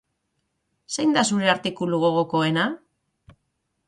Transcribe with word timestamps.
Zein 0.95 1.11
da 1.17 1.23
zure 1.31 1.51
artikulu 1.53 1.99
gogokoena? 2.05 2.65